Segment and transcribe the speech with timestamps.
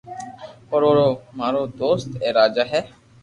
[0.69, 1.07] پر اورو
[1.37, 2.79] مارو دوست اي راجا ھي